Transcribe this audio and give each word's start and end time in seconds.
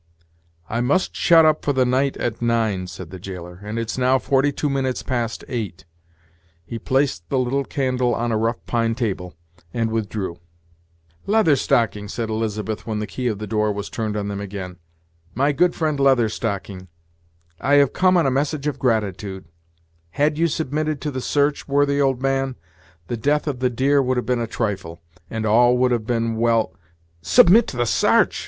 "I 0.67 0.81
must 0.81 1.15
shut 1.15 1.45
up 1.45 1.63
for 1.63 1.73
the 1.73 1.85
night 1.85 2.17
at 2.17 2.41
nine," 2.41 2.87
said 2.87 3.11
the 3.11 3.19
jailer, 3.19 3.59
"and 3.61 3.77
it's 3.77 3.99
now 3.99 4.17
forty 4.17 4.51
two 4.51 4.67
minutes 4.67 5.03
past 5.03 5.43
eight." 5.47 5.85
He 6.65 6.79
placed 6.79 7.29
the 7.29 7.37
little 7.37 7.63
candle 7.63 8.15
on 8.15 8.31
a 8.31 8.35
rough 8.37 8.65
pine 8.65 8.95
table, 8.95 9.35
and 9.71 9.91
withdrew. 9.91 10.39
"Leather 11.27 11.55
Stocking!" 11.55 12.07
said 12.07 12.31
Elizabeth, 12.31 12.87
when 12.87 12.97
the 12.97 13.05
key 13.05 13.27
of 13.27 13.37
the 13.37 13.45
door 13.45 13.71
was 13.71 13.91
turned 13.91 14.17
on 14.17 14.27
them 14.27 14.41
again, 14.41 14.77
"my 15.35 15.51
good 15.51 15.75
friend, 15.75 15.99
Leather 15.99 16.29
Stocking! 16.29 16.87
I 17.59 17.75
have 17.75 17.93
come 17.93 18.17
on 18.17 18.25
a 18.25 18.31
message 18.31 18.65
of 18.65 18.79
gratitude. 18.79 19.45
Had 20.09 20.35
you 20.35 20.47
submitted 20.47 20.99
to 21.01 21.11
the 21.11 21.21
search, 21.21 21.67
worthy 21.67 22.01
old 22.01 22.23
man, 22.23 22.55
the 23.07 23.17
death 23.17 23.45
of 23.45 23.59
the 23.59 23.69
deer 23.69 24.01
would 24.01 24.17
have 24.17 24.25
been 24.25 24.41
a 24.41 24.47
trifle, 24.47 24.99
and 25.29 25.45
all 25.45 25.77
would 25.77 25.91
have 25.91 26.07
been 26.07 26.37
well" 26.37 26.73
"Submit 27.37 27.67
to 27.67 27.77
the 27.77 27.85
sarch!" 27.85 28.39